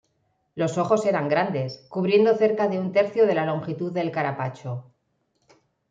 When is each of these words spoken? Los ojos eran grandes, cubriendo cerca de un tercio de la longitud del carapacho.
Los 0.55 0.79
ojos 0.79 1.05
eran 1.05 1.29
grandes, 1.29 1.85
cubriendo 1.87 2.33
cerca 2.35 2.67
de 2.67 2.79
un 2.79 2.91
tercio 2.91 3.27
de 3.27 3.35
la 3.35 3.45
longitud 3.45 3.91
del 3.91 4.09
carapacho. 4.09 4.91